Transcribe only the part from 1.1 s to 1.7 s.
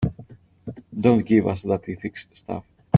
give us